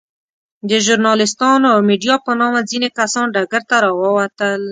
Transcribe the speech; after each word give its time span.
د 0.69 0.71
ژورناليستانو 0.85 1.67
او 1.75 1.79
ميډيا 1.89 2.15
په 2.25 2.31
نامه 2.39 2.61
ځينې 2.69 2.89
کسان 2.99 3.25
ډګر 3.35 3.61
ته 3.69 3.75
راووتل. 3.83 4.59